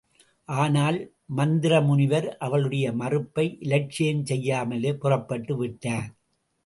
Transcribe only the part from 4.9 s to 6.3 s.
புறப்பட்டுவிட்டார்.